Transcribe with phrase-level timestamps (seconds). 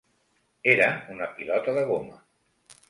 [0.73, 2.21] Era una pilota de goma.